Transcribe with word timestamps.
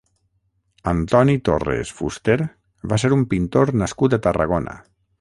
Antoni 0.91 1.35
Torres 1.51 1.93
Fuster 1.99 2.39
va 2.95 3.01
ser 3.05 3.15
un 3.21 3.29
pintor 3.37 3.75
nascut 3.83 4.19
a 4.21 4.25
Tarragona. 4.29 4.81